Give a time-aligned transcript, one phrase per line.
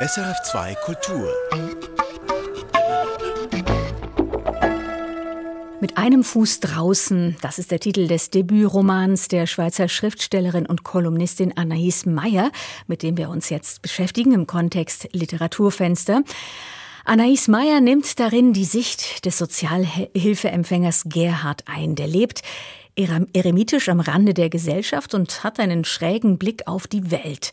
[0.00, 1.28] SRF2 Kultur.
[5.80, 11.52] Mit einem Fuß draußen, das ist der Titel des Debütromans der Schweizer Schriftstellerin und Kolumnistin
[11.54, 12.52] Anaïs Meyer,
[12.86, 16.22] mit dem wir uns jetzt beschäftigen im Kontext Literaturfenster.
[17.04, 21.96] Anaïs Meyer nimmt darin die Sicht des Sozialhilfeempfängers Gerhard ein.
[21.96, 22.42] Der lebt
[22.94, 27.50] eremitisch am Rande der Gesellschaft und hat einen schrägen Blick auf die Welt.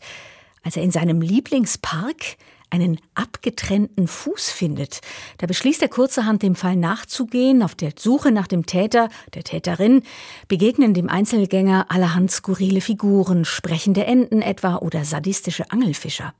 [0.66, 2.38] Als er in seinem Lieblingspark
[2.70, 4.98] einen abgetrennten Fuß findet.
[5.38, 7.62] Da beschließt er kurzerhand dem Fall nachzugehen.
[7.62, 10.02] Auf der Suche nach dem Täter, der Täterin,
[10.48, 16.34] begegnen dem Einzelgänger allerhand skurrile Figuren, sprechende Enten etwa oder sadistische Angelfischer.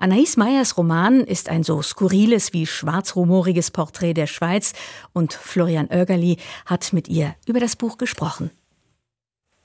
[0.00, 4.72] Anaïs Meyers Roman ist ein so skurriles wie schwarzhumoriges Porträt der Schweiz
[5.12, 8.50] und Florian Oergerli hat mit ihr über das Buch gesprochen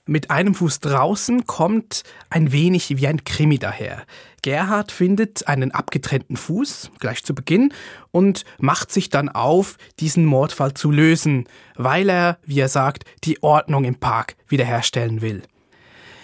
[0.10, 4.06] mit einem Fuß draußen kommt ein wenig wie ein Krimi daher.
[4.42, 7.74] Gerhard findet einen abgetrennten Fuß gleich zu Beginn
[8.12, 13.44] und macht sich dann auf, diesen Mordfall zu lösen, weil er, wie er sagt, die
[13.44, 15.44] Ordnung im Park wiederherstellen will.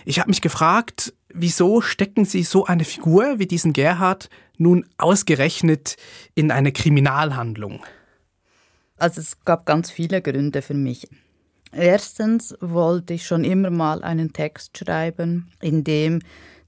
[0.04, 5.98] Ich habe mich gefragt, wieso stecken Sie so eine Figur wie diesen Gerhard nun ausgerechnet
[6.34, 7.84] in eine Kriminalhandlung?
[8.98, 11.08] Also es gab ganz viele Gründe für mich.
[11.72, 16.22] Erstens wollte ich schon immer mal einen Text schreiben, in dem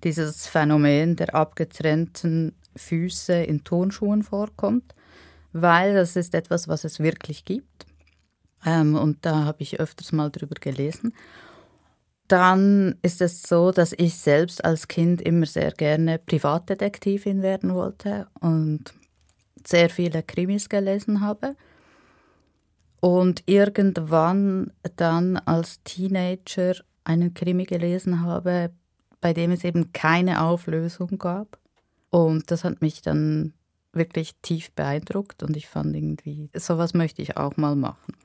[0.03, 4.93] dieses Phänomen der abgetrennten Füße in Turnschuhen vorkommt,
[5.53, 7.85] weil das ist etwas, was es wirklich gibt.
[8.65, 11.13] Ähm, und da habe ich öfters mal drüber gelesen.
[12.27, 18.27] Dann ist es so, dass ich selbst als Kind immer sehr gerne Privatdetektivin werden wollte
[18.41, 18.93] und
[19.65, 21.55] sehr viele Krimis gelesen habe.
[22.99, 28.71] Und irgendwann dann als Teenager einen Krimi gelesen habe,
[29.21, 31.59] bei dem es eben keine Auflösung gab.
[32.09, 33.53] Und das hat mich dann
[33.93, 38.15] wirklich tief beeindruckt und ich fand irgendwie, sowas möchte ich auch mal machen.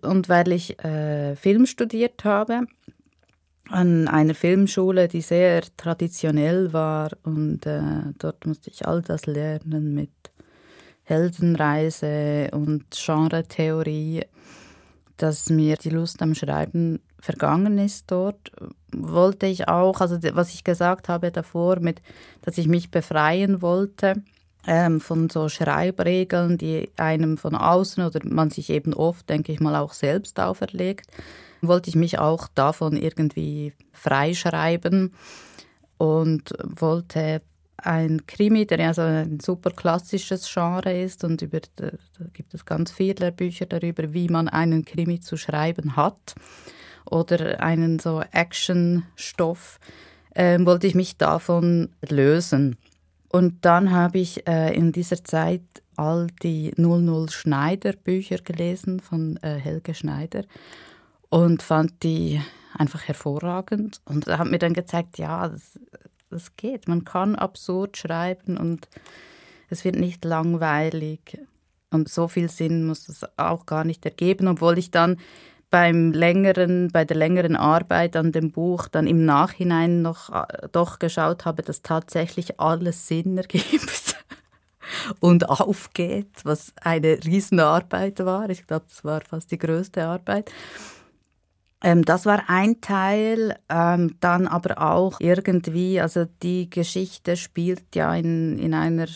[0.00, 2.66] Und weil ich äh, Film studiert habe,
[3.68, 9.94] an einer Filmschule, die sehr traditionell war und äh, dort musste ich all das lernen
[9.94, 10.10] mit
[11.04, 14.24] Heldenreise und Genretheorie,
[15.16, 18.50] dass mir die Lust am Schreiben vergangen ist dort,
[18.92, 22.02] wollte ich auch, also was ich gesagt habe davor, mit,
[22.42, 24.22] dass ich mich befreien wollte
[24.66, 29.60] ähm, von so Schreibregeln, die einem von außen oder man sich eben oft, denke ich
[29.60, 31.06] mal, auch selbst auferlegt,
[31.60, 35.14] wollte ich mich auch davon irgendwie freischreiben
[35.98, 37.42] und wollte
[37.82, 41.90] ein Krimi, der ja so ein super klassisches Genre ist und über, da
[42.32, 46.34] gibt es ganz viele Bücher darüber, wie man einen Krimi zu schreiben hat
[47.04, 49.78] oder einen so Actionstoff,
[50.34, 52.76] äh, wollte ich mich davon lösen.
[53.28, 55.62] Und dann habe ich äh, in dieser Zeit
[55.96, 60.44] all die 00 Schneider Bücher gelesen von äh, Helge Schneider
[61.28, 62.40] und fand die
[62.76, 65.78] einfach hervorragend und hat mir dann gezeigt, ja, das
[66.32, 66.88] das geht.
[66.88, 68.88] Man kann absurd schreiben und
[69.68, 71.38] es wird nicht langweilig.
[71.90, 75.18] Und so viel Sinn muss es auch gar nicht ergeben, obwohl ich dann
[75.72, 80.98] beim längeren, bei der längeren Arbeit an dem Buch dann im Nachhinein noch äh, doch
[80.98, 84.16] geschaut habe, dass tatsächlich alles Sinn ergibt
[85.20, 88.50] und aufgeht, was eine Riesenarbeit war.
[88.50, 90.52] Ich glaube, das war fast die größte Arbeit.
[91.82, 98.14] Ähm, das war ein Teil, ähm, dann aber auch irgendwie, also die Geschichte spielt ja
[98.14, 99.08] in, in einer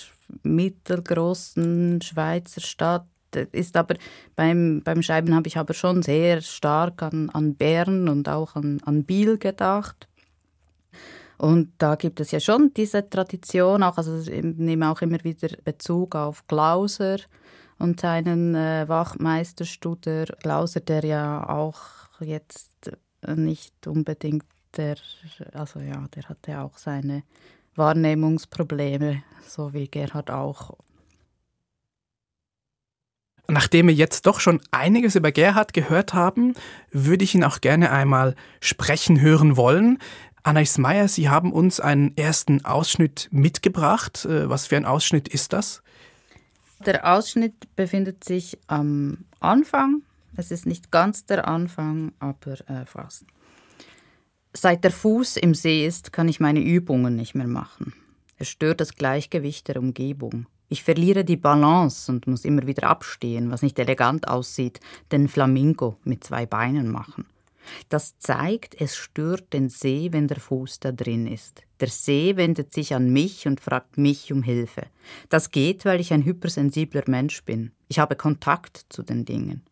[0.42, 3.06] mittelgroßen Schweizer Stadt,
[3.52, 3.96] ist aber
[4.34, 8.80] beim, beim Schreiben habe ich aber schon sehr stark an, an Bern und auch an,
[8.84, 10.08] an Biel gedacht.
[11.38, 15.48] Und da gibt es ja schon diese Tradition, auch, also ich nehme auch immer wieder
[15.64, 17.18] Bezug auf Glauser
[17.78, 22.90] und seinen äh, Wachmeisterstuder Glauser, der ja auch jetzt
[23.26, 24.44] nicht unbedingt
[24.76, 24.96] der,
[25.52, 27.22] also ja, der hatte auch seine
[27.74, 30.76] Wahrnehmungsprobleme, so wie Gerhard auch.
[33.48, 36.54] Nachdem wir jetzt doch schon einiges über Gerhard gehört haben,
[36.90, 39.98] würde ich ihn auch gerne einmal sprechen hören wollen.
[40.42, 44.24] Anais Meyer, Sie haben uns einen ersten Ausschnitt mitgebracht.
[44.24, 45.82] Äh, was für ein Ausschnitt ist das?
[46.84, 50.02] Der Ausschnitt befindet sich am Anfang
[50.36, 53.24] es ist nicht ganz der Anfang, aber äh, fast.
[54.52, 57.92] Seit der Fuß im See ist, kann ich meine Übungen nicht mehr machen.
[58.38, 60.46] Es stört das Gleichgewicht der Umgebung.
[60.68, 64.80] Ich verliere die Balance und muss immer wieder abstehen, was nicht elegant aussieht,
[65.12, 67.26] den Flamingo mit zwei Beinen machen.
[67.88, 71.62] Das zeigt, es stört den See, wenn der Fuß da drin ist.
[71.80, 74.86] Der See wendet sich an mich und fragt mich um Hilfe.
[75.28, 77.72] Das geht, weil ich ein hypersensibler Mensch bin.
[77.88, 79.62] Ich habe Kontakt zu den Dingen.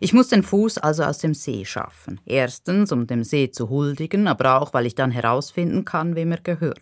[0.00, 2.20] Ich muss den Fuß also aus dem See schaffen.
[2.26, 6.40] Erstens, um dem See zu huldigen, aber auch, weil ich dann herausfinden kann, wem er
[6.40, 6.80] gehört.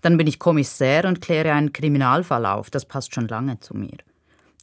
[0.00, 2.70] Dann bin ich Kommissär und kläre einen Kriminalfall auf.
[2.70, 3.98] Das passt schon lange zu mir.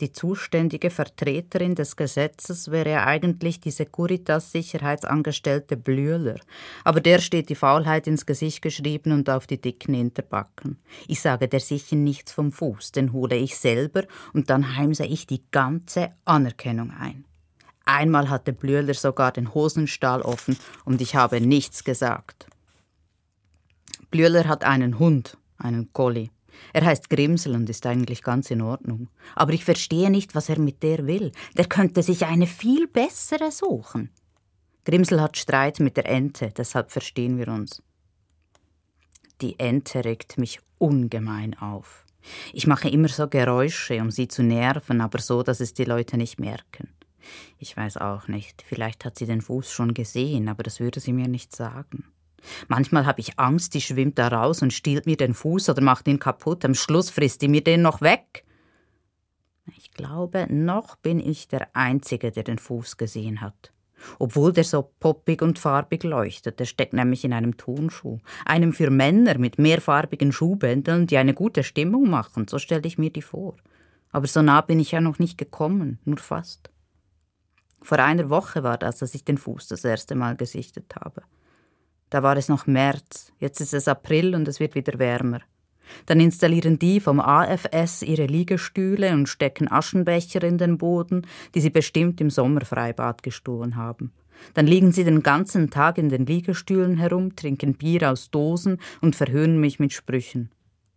[0.02, 6.40] Die zuständige Vertreterin des Gesetzes wäre ja eigentlich die Securitas-Sicherheitsangestellte Blühler.
[6.86, 10.78] Aber der steht die Faulheit ins Gesicht geschrieben und auf die dicken Hinterbacken.
[11.08, 14.04] Ich sage der sicher nichts vom Fuß, den hole ich selber
[14.34, 17.26] und dann heimse ich die ganze Anerkennung ein.
[17.84, 20.56] Einmal hatte Blühler sogar den Hosenstall offen
[20.86, 22.48] und ich habe nichts gesagt.
[24.12, 26.30] Blühler hat einen Hund, einen Collie.
[26.74, 29.10] Er heißt Grimsel und ist eigentlich ganz in Ordnung.
[29.36, 31.32] Aber ich verstehe nicht, was er mit der will.
[31.58, 34.10] Der könnte sich eine viel bessere suchen.
[34.86, 37.84] Grimsel hat Streit mit der Ente, deshalb verstehen wir uns.
[39.42, 42.06] Die Ente regt mich ungemein auf.
[42.54, 46.18] Ich mache immer so Geräusche, um sie zu nerven, aber so, dass es die Leute
[46.18, 46.90] nicht merken.
[47.58, 51.14] Ich weiß auch nicht, vielleicht hat sie den Fuß schon gesehen, aber das würde sie
[51.14, 52.06] mir nicht sagen.
[52.68, 56.08] Manchmal habe ich Angst, die schwimmt da raus und stiehlt mir den Fuß oder macht
[56.08, 56.66] ihn kaputt.
[56.66, 58.46] Am Schluss frisst die mir den noch weg.
[59.78, 63.72] Ich glaube, noch bin ich der Einzige, der den Fuß gesehen hat.
[64.18, 66.60] Obwohl der so poppig und farbig leuchtet.
[66.60, 68.20] Der steckt nämlich in einem Turnschuh.
[68.46, 72.48] Einem für Männer mit mehrfarbigen Schuhbändeln, die eine gute Stimmung machen.
[72.48, 73.58] So stelle ich mir die vor.
[74.12, 76.72] Aber so nah bin ich ja noch nicht gekommen, nur fast.
[77.82, 81.24] Vor einer Woche war das, als ich den Fuß das erste Mal gesichtet habe.
[82.10, 85.42] Da war es noch März, jetzt ist es April und es wird wieder wärmer.
[86.06, 91.26] Dann installieren die vom AFS ihre Liegestühle und stecken Aschenbecher in den Boden,
[91.56, 94.12] die sie bestimmt im Sommerfreibad gestohlen haben.
[94.54, 99.16] Dann liegen sie den ganzen Tag in den Liegestühlen herum, trinken Bier aus Dosen und
[99.16, 100.52] verhöhnen mich mit Sprüchen.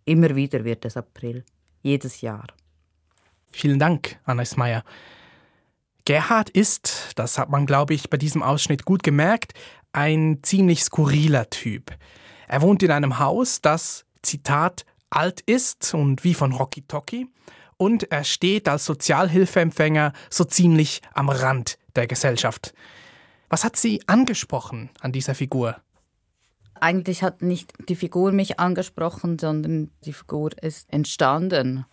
[0.05, 1.45] Immer wieder wird es April.
[1.83, 2.47] Jedes Jahr.
[3.51, 4.85] Vielen Dank, Annes Meyer.
[6.05, 9.53] Gerhard ist, das hat man, glaube ich, bei diesem Ausschnitt gut gemerkt,
[9.93, 11.93] ein ziemlich skurriler Typ.
[12.49, 17.29] Er wohnt in einem Haus, das, Zitat, alt ist und wie von Rocky Tocky,
[17.77, 22.75] und er steht als Sozialhilfeempfänger so ziemlich am Rand der Gesellschaft.
[23.49, 25.77] Was hat Sie angesprochen an dieser Figur?
[26.75, 31.85] Eigentlich hat nicht die Figur mich angesprochen, sondern die Figur ist entstanden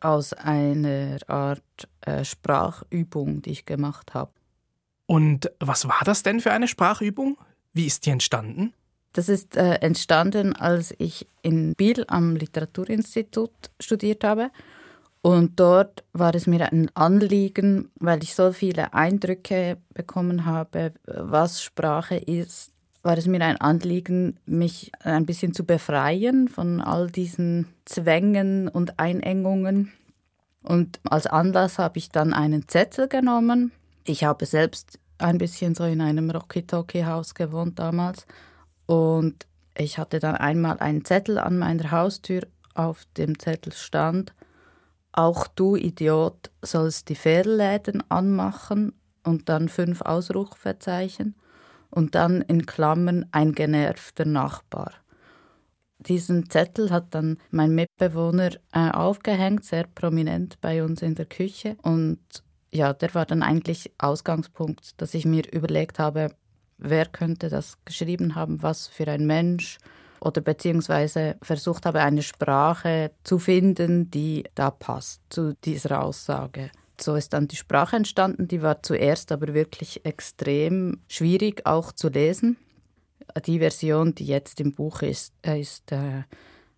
[0.00, 4.32] aus einer Art äh, Sprachübung, die ich gemacht habe.
[5.06, 7.38] Und was war das denn für eine Sprachübung?
[7.72, 8.72] Wie ist die entstanden?
[9.12, 14.50] Das ist äh, entstanden, als ich in Biel am Literaturinstitut studiert habe.
[15.22, 21.62] Und dort war es mir ein Anliegen, weil ich so viele Eindrücke bekommen habe, was
[21.62, 22.72] Sprache ist,
[23.06, 28.98] war es mir ein Anliegen, mich ein bisschen zu befreien von all diesen Zwängen und
[28.98, 29.92] Einengungen.
[30.64, 33.70] Und als Anlass habe ich dann einen Zettel genommen.
[34.04, 38.26] Ich habe selbst ein bisschen so in einem Rocky-Toki-Haus gewohnt damals.
[38.86, 39.46] Und
[39.78, 42.42] ich hatte dann einmal einen Zettel an meiner Haustür.
[42.74, 44.34] Auf dem Zettel stand,
[45.12, 48.92] auch du Idiot sollst die Fährläden anmachen
[49.22, 51.36] und dann fünf Ausrufezeichen
[51.90, 54.92] und dann in Klammern ein genervter Nachbar.
[55.98, 61.76] Diesen Zettel hat dann mein Mitbewohner äh, aufgehängt, sehr prominent bei uns in der Küche.
[61.82, 62.20] Und
[62.70, 66.28] ja, der war dann eigentlich Ausgangspunkt, dass ich mir überlegt habe,
[66.78, 69.78] wer könnte das geschrieben haben, was für ein Mensch
[70.20, 76.70] oder beziehungsweise versucht habe, eine Sprache zu finden, die da passt zu dieser Aussage.
[77.00, 78.48] So ist dann die Sprache entstanden.
[78.48, 82.56] Die war zuerst aber wirklich extrem schwierig auch zu lesen.
[83.46, 86.22] Die Version, die jetzt im Buch ist, ist äh,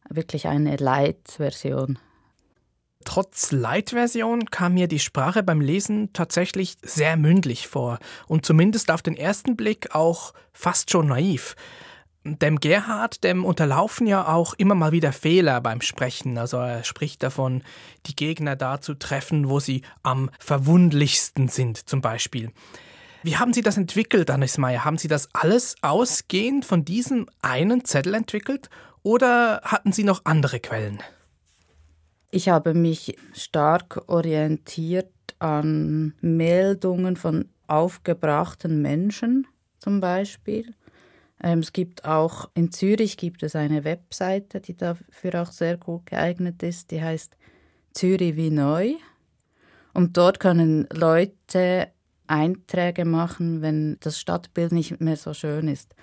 [0.08, 1.98] wirklich eine Light-Version.
[3.04, 9.02] Trotz Light-Version kam mir die Sprache beim Lesen tatsächlich sehr mündlich vor und zumindest auf
[9.02, 11.54] den ersten Blick auch fast schon naiv.
[12.37, 16.37] Dem Gerhard, dem unterlaufen ja auch immer mal wieder Fehler beim Sprechen.
[16.37, 17.62] Also er spricht davon,
[18.06, 22.52] die Gegner da zu treffen, wo sie am verwundlichsten sind, zum Beispiel.
[23.23, 24.85] Wie haben Sie das entwickelt, Anis Meyer?
[24.85, 28.70] Haben Sie das alles ausgehend von diesem einen Zettel entwickelt
[29.02, 31.00] oder hatten Sie noch andere Quellen?
[32.30, 39.47] Ich habe mich stark orientiert an Meldungen von aufgebrachten Menschen
[39.78, 40.75] zum Beispiel.
[41.42, 46.07] Ähm, es gibt auch in Zürich gibt es eine Webseite, die dafür auch sehr gut
[46.07, 46.90] geeignet ist.
[46.90, 47.37] Die heißt
[47.92, 48.95] Zürich wie neu.
[49.95, 51.88] Und dort können Leute
[52.26, 55.95] Einträge machen, wenn das Stadtbild nicht mehr so schön ist.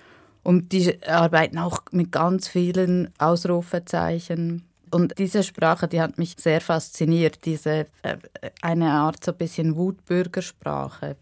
[0.42, 4.64] Und die arbeiten auch mit ganz vielen Ausrufezeichen.
[4.90, 8.16] Und diese Sprache, die hat mich sehr fasziniert, diese äh,
[8.62, 11.16] eine Art so ein bisschen Wutbürgersprache.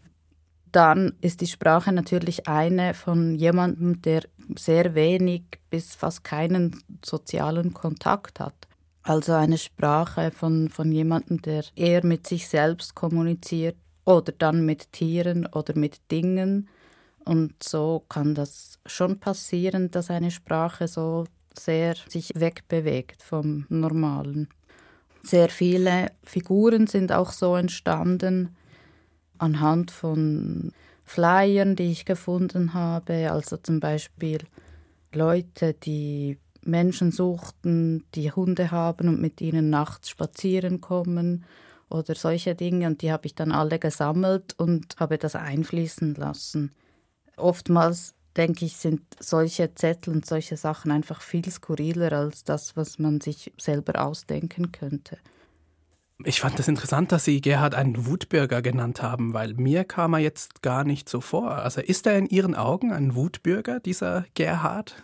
[0.75, 4.23] Dann ist die Sprache natürlich eine von jemandem, der
[4.59, 8.67] sehr wenig bis fast keinen sozialen Kontakt hat.
[9.01, 14.91] Also eine Sprache von, von jemandem, der eher mit sich selbst kommuniziert oder dann mit
[14.91, 16.67] Tieren oder mit Dingen.
[17.23, 21.23] Und so kann das schon passieren, dass eine Sprache so
[21.57, 24.49] sehr sich wegbewegt vom Normalen.
[25.23, 28.57] Sehr viele Figuren sind auch so entstanden
[29.37, 30.71] anhand von
[31.03, 34.39] Flyern, die ich gefunden habe, also zum Beispiel
[35.13, 41.45] Leute, die Menschen suchten, die Hunde haben und mit ihnen nachts spazieren kommen
[41.89, 46.71] oder solche Dinge und die habe ich dann alle gesammelt und habe das einfließen lassen.
[47.37, 52.99] Oftmals denke ich, sind solche Zettel und solche Sachen einfach viel skurriler als das, was
[52.99, 55.17] man sich selber ausdenken könnte.
[56.23, 60.19] Ich fand das interessant, dass Sie Gerhard einen Wutbürger genannt haben, weil mir kam er
[60.19, 61.51] jetzt gar nicht so vor.
[61.51, 65.03] Also ist er in Ihren Augen ein Wutbürger, dieser Gerhard?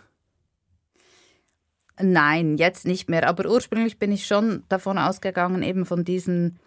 [2.00, 3.28] Nein, jetzt nicht mehr.
[3.28, 6.58] Aber ursprünglich bin ich schon davon ausgegangen, eben von diesen.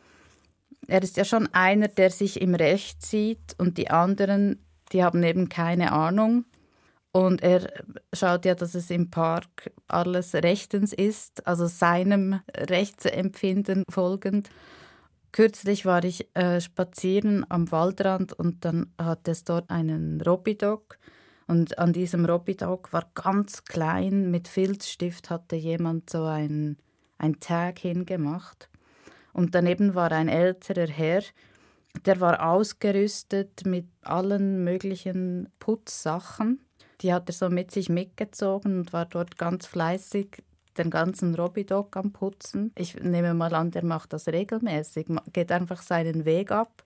[0.87, 5.23] Er ist ja schon einer, der sich im Recht sieht und die anderen, die haben
[5.23, 6.45] eben keine Ahnung.
[7.15, 7.71] Und er
[8.11, 14.49] schaut ja, dass es im Park alles rechtens ist, also seinem Rechtsempfinden folgend.
[15.31, 20.99] Kürzlich war ich äh, spazieren am Waldrand und dann hat es dort einen Robidog.
[21.47, 26.75] Und an diesem Robidog war ganz klein, mit Filzstift hatte jemand so ein,
[27.17, 28.69] ein Tag hingemacht.
[29.31, 31.23] Und daneben war ein älterer Herr,
[32.05, 36.59] der war ausgerüstet mit allen möglichen Putzsachen
[37.01, 40.43] die hat er so mit sich mitgezogen und war dort ganz fleißig
[40.77, 42.71] den ganzen Robidog am Putzen.
[42.77, 46.83] Ich nehme mal an, der macht das regelmäßig, geht einfach seinen Weg ab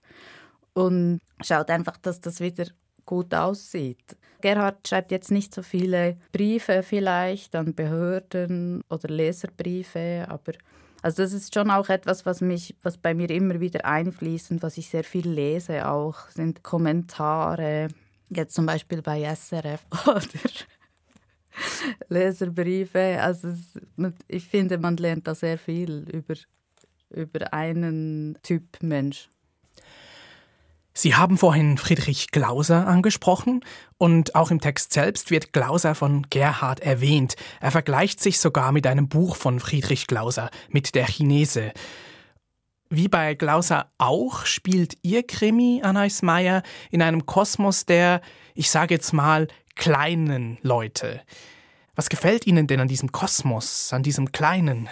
[0.74, 2.66] und schaut einfach, dass das wieder
[3.04, 4.16] gut aussieht.
[4.40, 10.52] Gerhard schreibt jetzt nicht so viele Briefe vielleicht an Behörden oder Leserbriefe, aber
[11.02, 14.62] also das ist schon auch etwas, was mich, was bei mir immer wieder einfließt und
[14.62, 17.88] was ich sehr viel lese auch, sind Kommentare,
[18.30, 20.22] Jetzt zum Beispiel bei SRF oder
[22.08, 23.20] Leserbriefe.
[23.20, 23.78] Also es,
[24.28, 26.34] ich finde, man lernt da sehr viel über,
[27.10, 29.28] über einen Typ Mensch.
[30.92, 33.64] Sie haben vorhin Friedrich Glauser angesprochen
[33.96, 37.36] und auch im Text selbst wird Glauser von Gerhard erwähnt.
[37.60, 41.72] Er vergleicht sich sogar mit einem Buch von Friedrich Glauser, mit der Chinese.
[42.92, 48.20] Wie bei Glauser auch spielt ihr Krimi, Anais Meyer, in einem Kosmos der,
[48.56, 51.20] ich sage jetzt mal, kleinen Leute.
[51.94, 54.88] Was gefällt Ihnen denn an diesem Kosmos, an diesem Kleinen?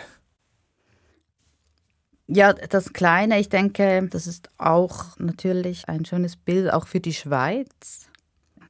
[2.29, 7.15] Ja, das Kleine, ich denke, das ist auch natürlich ein schönes Bild, auch für die
[7.15, 8.09] Schweiz.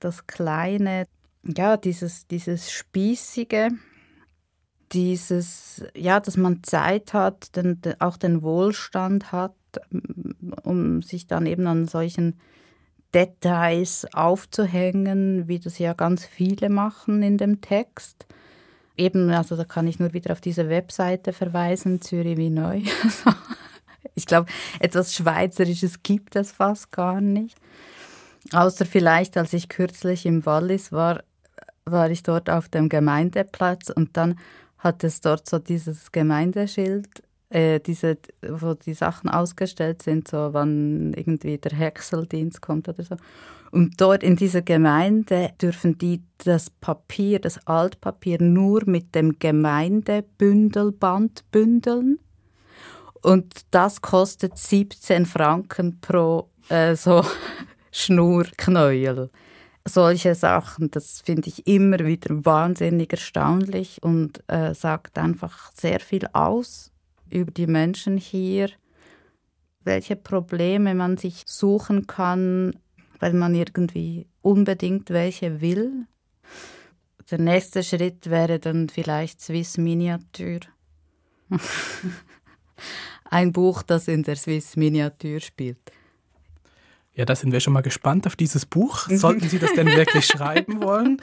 [0.00, 1.06] Das Kleine,
[1.42, 3.72] ja, dieses, dieses Spießige,
[4.92, 9.54] dieses, ja, dass man Zeit hat, den, auch den Wohlstand hat,
[10.62, 12.38] um sich dann eben an solchen
[13.14, 18.26] Details aufzuhängen, wie das ja ganz viele machen in dem Text.
[18.96, 22.82] Eben, also da kann ich nur wieder auf diese Webseite verweisen, Zürich wie neu.
[24.14, 27.56] ich glaube, etwas Schweizerisches gibt es fast gar nicht.
[28.52, 31.22] Außer vielleicht, als ich kürzlich im Wallis war,
[31.84, 34.38] war ich dort auf dem Gemeindeplatz und dann
[34.78, 37.08] hat es dort so dieses Gemeindeschild,
[37.50, 43.16] äh, diese, wo die Sachen ausgestellt sind, so wann irgendwie der Häckseldienst kommt oder so.
[43.70, 51.44] Und dort in dieser Gemeinde dürfen die das Papier, das Altpapier nur mit dem Gemeindebündelband
[51.50, 52.18] bündeln.
[53.20, 57.26] Und das kostet 17 Franken pro äh, so
[57.92, 59.28] Schnurknäuel
[59.88, 66.26] solche Sachen, das finde ich immer wieder wahnsinnig erstaunlich und äh, sagt einfach sehr viel
[66.32, 66.92] aus
[67.30, 68.70] über die Menschen hier,
[69.84, 72.76] welche Probleme man sich suchen kann,
[73.20, 76.06] weil man irgendwie unbedingt welche will.
[77.30, 80.60] Der nächste Schritt wäre dann vielleicht Swiss Miniatur.
[83.24, 85.92] Ein Buch, das in der Swiss Miniatur spielt.
[87.18, 89.08] Ja, da sind wir schon mal gespannt auf dieses Buch.
[89.10, 91.20] Sollten Sie das denn wirklich schreiben wollen?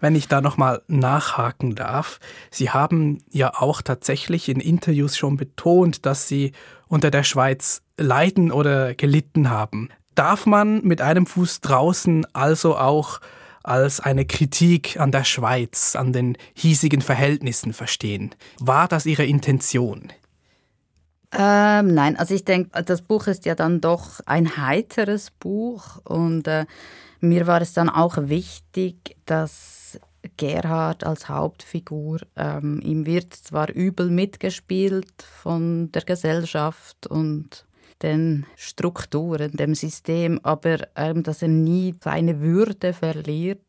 [0.00, 2.20] Wenn ich da nochmal nachhaken darf.
[2.50, 6.52] Sie haben ja auch tatsächlich in Interviews schon betont, dass Sie
[6.88, 9.90] unter der Schweiz leiden oder gelitten haben.
[10.14, 13.20] Darf man mit einem Fuß draußen also auch
[13.62, 18.34] als eine Kritik an der Schweiz, an den hiesigen Verhältnissen verstehen?
[18.58, 20.14] War das Ihre Intention?
[21.32, 26.48] Ähm, nein, also ich denke, das Buch ist ja dann doch ein heiteres Buch und
[26.48, 26.66] äh,
[27.20, 30.00] mir war es dann auch wichtig, dass
[30.36, 37.64] Gerhard als Hauptfigur, ähm, ihm wird zwar übel mitgespielt von der Gesellschaft und
[38.02, 43.62] den Strukturen, dem System, aber ähm, dass er nie seine Würde verliert.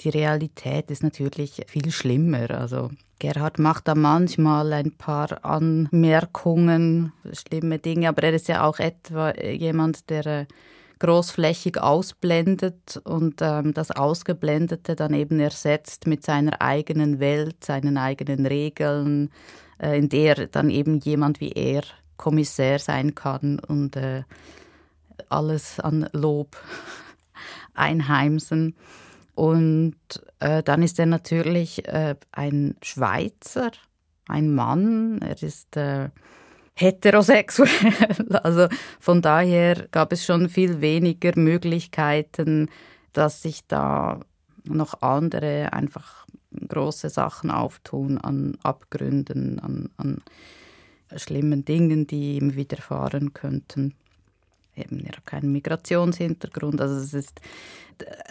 [0.00, 2.50] Die Realität ist natürlich viel schlimmer.
[2.50, 2.90] Also
[3.24, 9.32] Gerhard macht da manchmal ein paar Anmerkungen, schlimme Dinge, aber er ist ja auch etwa
[9.40, 10.46] jemand, der äh,
[10.98, 18.44] großflächig ausblendet und ähm, das Ausgeblendete dann eben ersetzt mit seiner eigenen Welt, seinen eigenen
[18.44, 19.30] Regeln,
[19.78, 21.82] äh, in der dann eben jemand wie er
[22.18, 24.24] Kommissär sein kann und äh,
[25.30, 26.58] alles an Lob
[27.74, 28.74] einheimsen.
[29.34, 29.96] Und
[30.38, 33.70] äh, dann ist er natürlich äh, ein Schweizer,
[34.28, 36.10] ein Mann, er ist äh,
[36.74, 37.68] heterosexuell.
[38.42, 38.68] Also
[39.00, 42.68] von daher gab es schon viel weniger Möglichkeiten,
[43.12, 44.20] dass sich da
[44.64, 46.26] noch andere einfach
[46.68, 50.22] große Sachen auftun an Abgründen, an, an
[51.16, 53.94] schlimmen Dingen, die ihm widerfahren könnten.
[54.76, 56.80] Eben, er hat keinen Migrationshintergrund.
[56.80, 57.40] Also es ist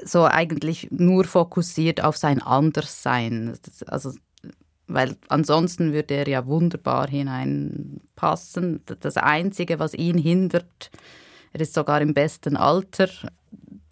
[0.03, 3.57] so eigentlich nur fokussiert auf sein Anderssein.
[3.87, 4.13] Also,
[4.87, 8.81] weil ansonsten würde er ja wunderbar hineinpassen.
[8.99, 10.91] Das Einzige, was ihn hindert,
[11.53, 13.07] er ist sogar im besten Alter.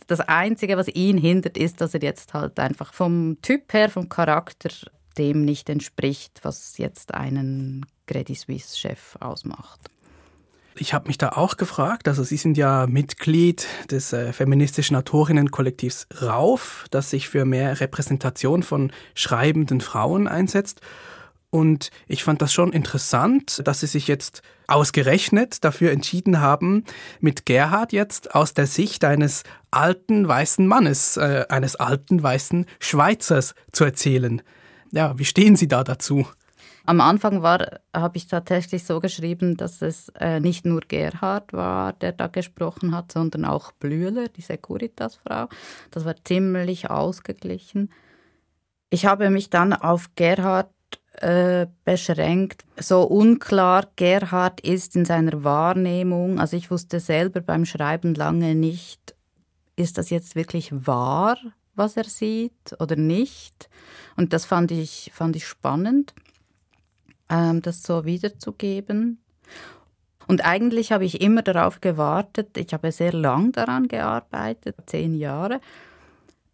[0.07, 4.09] Das Einzige, was ihn hindert, ist, dass er jetzt halt einfach vom Typ her, vom
[4.09, 4.69] Charakter
[5.17, 9.79] dem nicht entspricht, was jetzt einen Credit Suisse-Chef ausmacht.
[10.75, 16.07] Ich habe mich da auch gefragt, also Sie sind ja Mitglied des äh, feministischen Autorinnenkollektivs
[16.11, 20.81] RAUF, das sich für mehr Repräsentation von schreibenden Frauen einsetzt.
[21.49, 26.85] Und ich fand das schon interessant, dass Sie sich jetzt ausgerechnet dafür entschieden haben,
[27.19, 33.53] mit Gerhard jetzt aus der Sicht eines alten weißen Mannes, äh, eines alten weißen Schweizers
[33.73, 34.41] zu erzählen.
[34.91, 36.25] Ja, wie stehen Sie da dazu?
[36.85, 42.11] Am Anfang habe ich tatsächlich so geschrieben, dass es äh, nicht nur Gerhard war, der
[42.11, 45.47] da gesprochen hat, sondern auch Blühler, die Securitas-Frau.
[45.91, 47.91] Das war ziemlich ausgeglichen.
[48.89, 50.71] Ich habe mich dann auf Gerhard
[51.13, 52.65] äh, beschränkt.
[52.77, 56.39] So unklar Gerhard ist in seiner Wahrnehmung.
[56.39, 59.15] Also ich wusste selber beim Schreiben lange nicht,
[59.75, 61.37] ist das jetzt wirklich wahr,
[61.75, 63.69] was er sieht oder nicht.
[64.17, 66.13] Und das fand ich, fand ich spannend
[67.61, 69.19] das so wiederzugeben.
[70.27, 75.59] Und eigentlich habe ich immer darauf gewartet, ich habe sehr lang daran gearbeitet, zehn Jahre.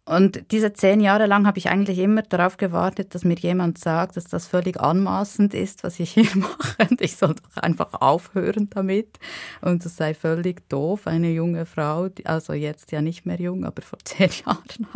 [0.08, 4.16] Und diese zehn Jahre lang habe ich eigentlich immer darauf gewartet, dass mir jemand sagt,
[4.16, 6.88] dass das völlig anmaßend ist, was ich hier mache.
[6.88, 9.18] Und ich soll doch einfach aufhören damit.
[9.60, 13.82] Und es sei völlig doof, eine junge Frau, also jetzt ja nicht mehr jung, aber
[13.82, 14.86] vor zehn Jahren,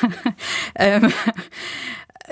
[0.76, 1.12] ähm,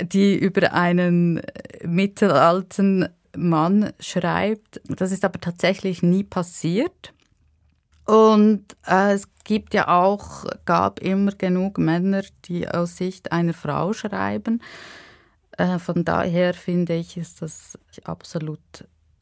[0.02, 1.40] die über einen
[1.84, 4.80] mittelalten Mann schreibt.
[4.84, 7.12] Das ist aber tatsächlich nie passiert.
[8.06, 13.92] Und äh, es gibt ja auch, gab immer genug Männer, die aus Sicht einer Frau
[13.92, 14.62] schreiben.
[15.56, 18.60] Äh, von daher finde ich, ist das absolut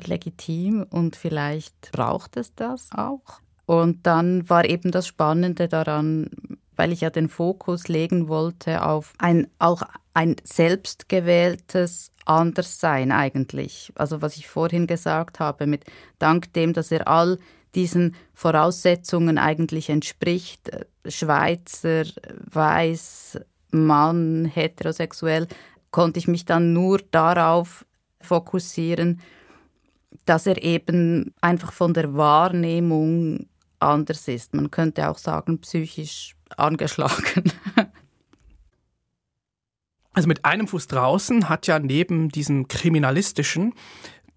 [0.01, 3.41] legitim und vielleicht braucht es das auch.
[3.67, 6.31] Und dann war eben das Spannende daran,
[6.79, 9.83] weil ich ja den Fokus legen wollte auf ein auch
[10.15, 13.93] ein selbstgewähltes Anderssein eigentlich.
[13.97, 15.85] Also was ich vorhin gesagt habe, mit
[16.21, 17.39] dank dem, dass er all
[17.75, 22.05] diesen Voraussetzungen eigentlich entspricht, äh, Schweizer,
[22.51, 23.41] weiß,
[23.73, 25.49] Mann, heterosexuell,
[25.91, 27.85] konnte ich mich dann nur darauf
[28.21, 29.21] fokussieren,
[30.27, 33.47] dass er eben einfach von der Wahrnehmung
[33.81, 34.55] anders ist.
[34.55, 37.53] Man könnte auch sagen, psychisch angeschlagen.
[40.15, 43.73] Also mit einem Fuß draußen hat ja neben diesem kriminalistischen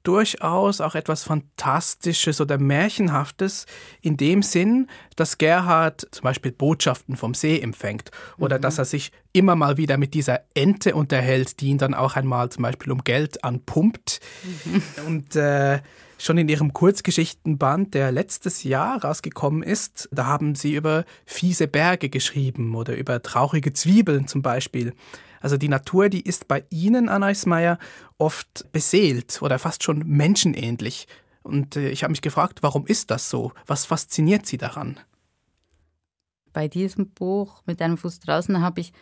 [0.03, 3.65] durchaus auch etwas Fantastisches oder Märchenhaftes
[4.01, 8.61] in dem Sinn, dass Gerhard zum Beispiel Botschaften vom See empfängt oder mhm.
[8.61, 12.49] dass er sich immer mal wieder mit dieser Ente unterhält, die ihn dann auch einmal
[12.49, 14.19] zum Beispiel um Geld anpumpt.
[14.65, 14.83] Mhm.
[15.07, 15.81] Und äh,
[16.21, 22.09] Schon in ihrem Kurzgeschichtenband, der letztes Jahr rausgekommen ist, da haben sie über fiese Berge
[22.09, 24.93] geschrieben oder über traurige Zwiebeln zum Beispiel.
[25.39, 27.79] Also die Natur, die ist bei Ihnen, Anna Ismaier,
[28.19, 31.07] oft beseelt oder fast schon menschenähnlich.
[31.41, 33.51] Und äh, ich habe mich gefragt, warum ist das so?
[33.65, 34.99] Was fasziniert Sie daran?
[36.53, 38.93] bei diesem Buch mit einem Fuß draußen habe ich,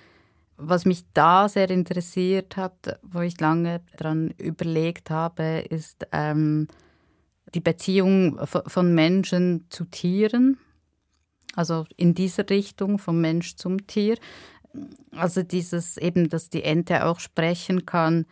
[0.57, 6.67] was mich da sehr interessiert hat, wo ich lange daran überlegt habe, ist ähm,
[7.55, 10.57] die Beziehung von Menschen zu Tieren.
[11.55, 14.17] Also in dieser Richtung vom Mensch zum Tier.
[15.15, 18.25] Also dieses eben, dass die Ente auch sprechen kann,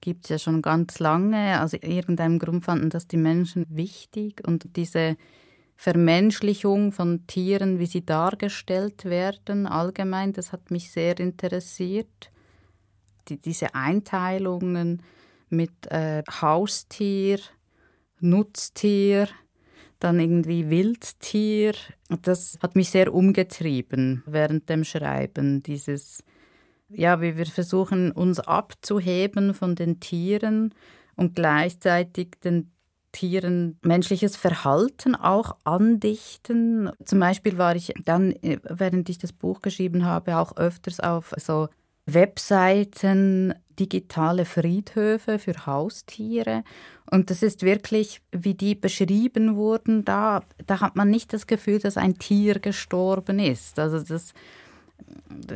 [0.00, 1.60] gibt es ja schon ganz lange.
[1.60, 5.16] Also irgendeinem Grund fanden das die Menschen wichtig und diese
[5.76, 12.32] Vermenschlichung von Tieren, wie sie dargestellt werden, allgemein, das hat mich sehr interessiert.
[13.28, 15.04] Die, diese Einteilungen
[15.50, 17.38] mit äh, Haustier,
[18.20, 19.28] Nutztier,
[20.00, 21.74] dann irgendwie Wildtier.
[22.22, 26.22] Das hat mich sehr umgetrieben während dem Schreiben, dieses,
[26.88, 30.74] ja, wie wir versuchen, uns abzuheben von den Tieren
[31.16, 32.70] und gleichzeitig den
[33.12, 36.90] Tieren menschliches Verhalten auch andichten.
[37.04, 41.34] Zum Beispiel war ich dann, äh, während ich das Buch geschrieben habe, auch öfters auf
[41.38, 41.68] so
[42.06, 46.64] Webseiten, digitale Friedhöfe für Haustiere.
[47.10, 51.78] Und das ist wirklich, wie die beschrieben wurden, da, da hat man nicht das Gefühl,
[51.78, 53.78] dass ein Tier gestorben ist.
[53.78, 54.34] Also das,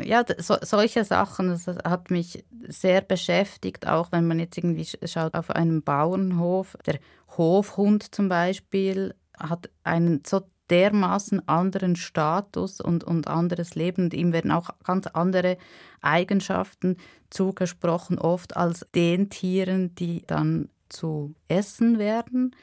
[0.02, 5.35] ja, so, solche Sachen, das hat mich sehr beschäftigt, auch wenn man jetzt irgendwie schaut
[5.35, 6.76] auf einem Bauernhof.
[6.87, 6.98] Der
[7.37, 14.33] Hofhund zum Beispiel hat einen so dermaßen anderen Status und, und anderes Leben und ihm
[14.33, 15.59] werden auch ganz andere
[16.01, 16.96] Eigenschaften
[17.31, 22.55] zugesprochen, oft als den Tieren, die dann zu essen werden.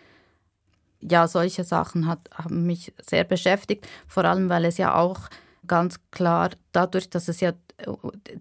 [1.02, 5.30] Ja, solche Sachen hat, haben mich sehr beschäftigt, vor allem weil es ja auch
[5.68, 7.54] ganz klar dadurch, dass es ja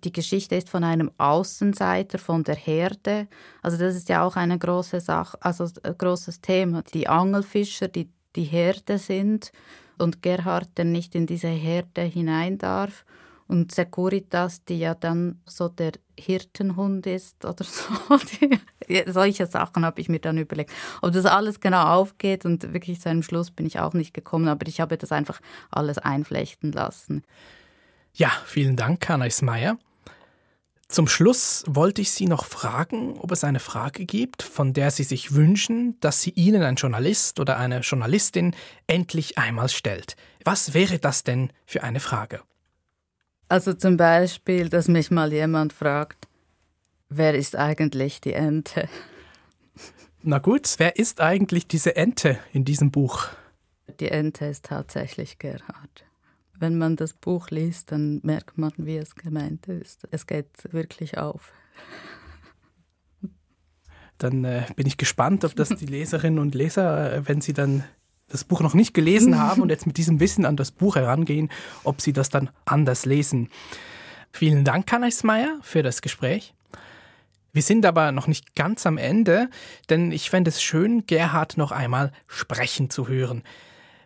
[0.04, 3.28] die Geschichte ist von einem Außenseiter, von der Herde.
[3.62, 6.82] Also das ist ja auch eine große Sache, also ein großes Thema.
[6.94, 9.52] Die Angelfischer, die die Herde sind
[9.98, 13.04] und Gerhard, der nicht in diese Herde hinein darf
[13.48, 18.18] und Securitas, die ja dann so der Hirtenhund ist oder so.
[19.06, 20.70] Solche Sachen habe ich mir dann überlegt.
[21.02, 24.48] Ob das alles genau aufgeht und wirklich zu einem Schluss bin ich auch nicht gekommen,
[24.48, 27.22] aber ich habe das einfach alles einflechten lassen.
[28.14, 29.78] Ja, vielen Dank, Hannes Meyer.
[30.90, 35.02] Zum Schluss wollte ich Sie noch fragen, ob es eine Frage gibt, von der Sie
[35.02, 40.16] sich wünschen, dass sie Ihnen ein Journalist oder eine Journalistin endlich einmal stellt.
[40.44, 42.40] Was wäre das denn für eine Frage?
[43.50, 46.26] Also zum Beispiel, dass mich mal jemand fragt,
[47.10, 48.88] wer ist eigentlich die Ente?
[50.22, 53.28] Na gut, wer ist eigentlich diese Ente in diesem Buch?
[54.00, 56.07] Die Ente ist tatsächlich Gerhard
[56.58, 60.06] wenn man das Buch liest, dann merkt man, wie es gemeint ist.
[60.10, 61.52] Es geht wirklich auf.
[64.18, 67.84] Dann äh, bin ich gespannt, ob das die Leserinnen und Leser, äh, wenn sie dann
[68.28, 71.50] das Buch noch nicht gelesen haben und jetzt mit diesem Wissen an das Buch herangehen,
[71.84, 73.48] ob sie das dann anders lesen.
[74.32, 74.86] Vielen Dank,
[75.22, 76.54] Meyer, für das Gespräch.
[77.52, 79.48] Wir sind aber noch nicht ganz am Ende,
[79.88, 83.42] denn ich fände es schön, Gerhard noch einmal sprechen zu hören.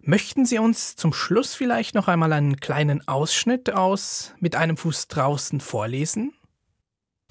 [0.05, 5.07] Möchten Sie uns zum Schluss vielleicht noch einmal einen kleinen Ausschnitt aus Mit einem Fuß
[5.07, 6.33] draußen vorlesen?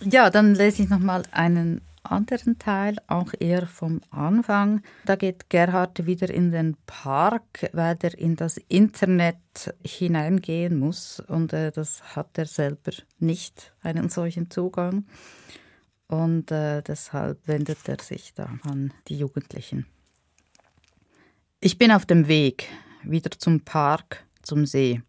[0.01, 4.81] Ja, dann lese ich noch mal einen anderen Teil, auch eher vom Anfang.
[5.05, 11.51] Da geht Gerhard wieder in den Park, weil er in das Internet hineingehen muss und
[11.51, 15.05] äh, das hat er selber nicht, einen solchen Zugang.
[16.07, 19.86] Und äh, deshalb wendet er sich da an die Jugendlichen.
[21.63, 22.69] Ich bin auf dem Weg
[23.04, 25.04] wieder zum Park, zum See.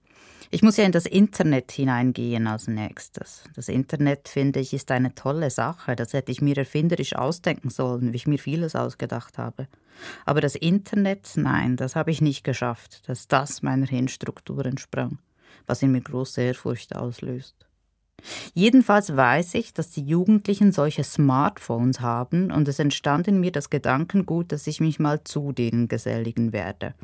[0.50, 3.44] Ich muss ja in das Internet hineingehen als nächstes.
[3.56, 5.96] Das Internet, finde ich, ist eine tolle Sache.
[5.96, 9.66] Das hätte ich mir erfinderisch ausdenken sollen, wie ich mir vieles ausgedacht habe.
[10.26, 15.20] Aber das Internet, nein, das habe ich nicht geschafft, dass das meiner Hirnstruktur entsprang,
[15.66, 17.66] was in mir große Ehrfurcht auslöst.
[18.54, 23.70] Jedenfalls weiß ich, dass die Jugendlichen solche Smartphones haben und es entstand in mir das
[23.70, 26.94] Gedankengut, dass ich mich mal zu denen geselligen werde.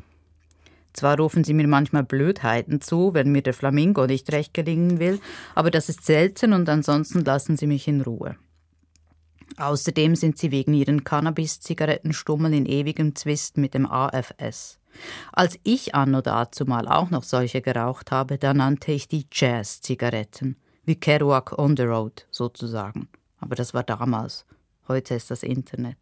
[0.93, 5.19] Zwar rufen sie mir manchmal Blödheiten zu, wenn mir der Flamingo nicht recht gelingen will,
[5.55, 8.35] aber das ist selten und ansonsten lassen sie mich in Ruhe.
[9.57, 14.79] Außerdem sind sie wegen ihren Cannabis-Zigarettenstummeln in ewigem Zwist mit dem AFS.
[15.31, 20.55] Als ich anno dazu mal auch noch solche geraucht habe, da nannte ich die Jazz-Zigaretten
[20.85, 23.07] wie Kerouac on the road sozusagen.
[23.39, 24.45] Aber das war damals.
[24.87, 25.97] Heute ist das Internet.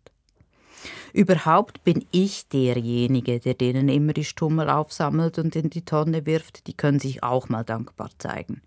[1.13, 6.68] Überhaupt bin ich derjenige, der denen immer die Stummel aufsammelt und in die Tonne wirft.
[6.68, 8.62] Die können sich auch mal dankbar zeigen.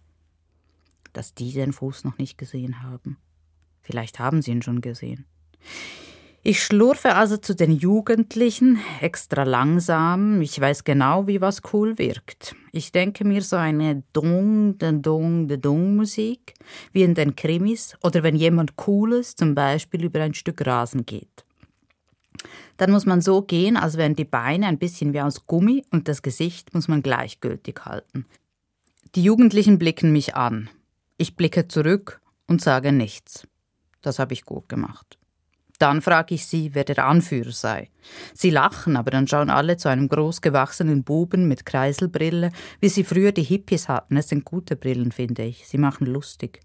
[1.13, 3.17] Dass die den Fuß noch nicht gesehen haben.
[3.83, 5.27] Vielleicht haben sie ihn schon gesehen.
[6.43, 10.41] Ich schlurfe also zu den Jugendlichen, extra langsam.
[10.41, 12.57] Ich weiß genau, wie was cool wirkt.
[12.73, 16.55] Ich denke mir so eine Dong, den Dong, de Dong Musik,
[16.93, 21.45] wie in den Krimis oder wenn jemand Cooles zum Beispiel über ein Stück Rasen geht.
[22.79, 26.09] Dann muss man so gehen, als wären die Beine ein bisschen wie aus Gummi und
[26.09, 28.25] das Gesicht muss man gleichgültig halten.
[29.15, 30.71] Die Jugendlichen blicken mich an.
[31.19, 33.47] Ich blicke zurück und sage nichts.
[34.01, 35.20] Das habe ich gut gemacht.
[35.81, 37.89] Dann frage ich sie, wer der Anführer sei.
[38.35, 43.33] Sie lachen, aber dann schauen alle zu einem großgewachsenen Buben mit Kreiselbrille, wie sie früher
[43.33, 44.19] die Hippies hatten.
[44.19, 45.67] Es sind gute Brillen, finde ich.
[45.67, 46.61] Sie machen lustig.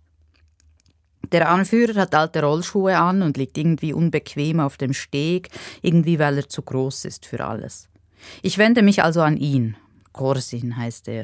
[1.32, 5.48] Der Anführer hat alte Rollschuhe an und liegt irgendwie unbequem auf dem Steg,
[5.82, 7.88] irgendwie weil er zu groß ist für alles.
[8.42, 9.78] Ich wende mich also an ihn.
[10.12, 11.24] Korsin heißt er.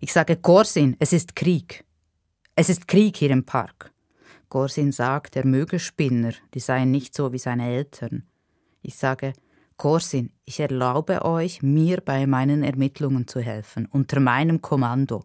[0.00, 1.84] Ich sage Korsin, es ist Krieg.
[2.56, 3.92] Es ist Krieg hier im Park.
[4.48, 8.24] Gorsin sagt, er möge Spinner, die seien nicht so wie seine Eltern.
[8.82, 9.34] Ich sage,
[9.76, 15.24] Gorsin, ich erlaube euch, mir bei meinen Ermittlungen zu helfen, unter meinem Kommando.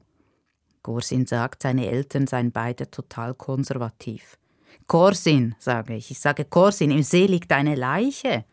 [0.84, 4.38] Gorsin sagt, seine Eltern seien beide total konservativ.
[4.88, 6.12] Korsin, sage ich.
[6.12, 8.44] Ich sage, Korsin, im See liegt eine Leiche.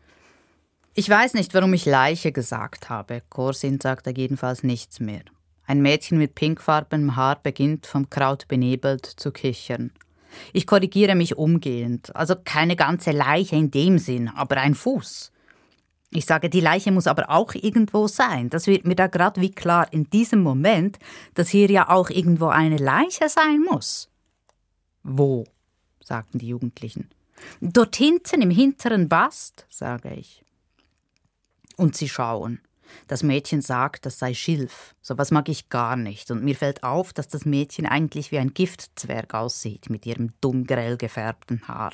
[0.93, 3.21] Ich weiß nicht, warum ich Leiche gesagt habe.
[3.29, 5.23] Korsin sagt da jedenfalls nichts mehr.
[5.67, 9.91] Ein Mädchen mit pinkfarbenem Haar beginnt vom Kraut benebelt zu kichern.
[10.53, 12.15] Ich korrigiere mich umgehend.
[12.15, 15.31] Also keine ganze Leiche in dem Sinn, aber ein Fuß.
[16.13, 18.49] Ich sage, die Leiche muss aber auch irgendwo sein.
[18.49, 20.99] Das wird mir da gerade wie klar in diesem Moment,
[21.35, 24.09] dass hier ja auch irgendwo eine Leiche sein muss.
[25.03, 25.45] Wo?
[26.03, 27.09] sagten die Jugendlichen.
[27.61, 30.43] Dort hinten im hinteren Bast, sage ich.
[31.77, 32.59] Und sie schauen.
[33.07, 34.95] Das Mädchen sagt, das sei Schilf.
[35.01, 36.31] So was mag ich gar nicht.
[36.31, 40.65] Und mir fällt auf, dass das Mädchen eigentlich wie ein Giftzwerg aussieht, mit ihrem dumm
[40.65, 41.93] grell gefärbten Haar.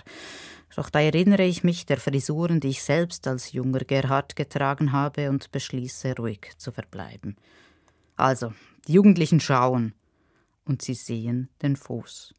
[0.75, 5.29] Doch da erinnere ich mich der Frisuren, die ich selbst als junger Gerhard getragen habe
[5.29, 7.35] und beschließe, ruhig zu verbleiben.
[8.15, 8.53] Also,
[8.87, 9.95] die Jugendlichen schauen
[10.65, 12.35] und sie sehen den Fuß.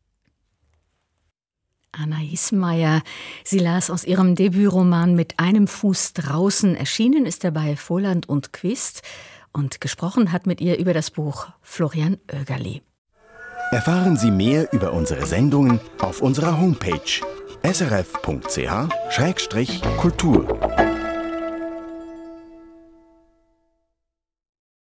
[2.01, 3.03] Anna Ismaier.
[3.45, 6.77] Sie las aus ihrem Debütroman Mit einem Fuß draußen.
[6.77, 9.03] Erschienen ist er bei Voland und Quist.
[9.53, 12.83] Und gesprochen hat mit ihr über das Buch Florian Oegerli.
[13.71, 17.21] Erfahren Sie mehr über unsere Sendungen auf unserer Homepage
[17.63, 18.19] srf.ch-kultur.